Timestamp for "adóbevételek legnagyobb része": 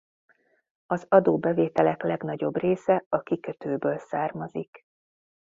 1.09-3.05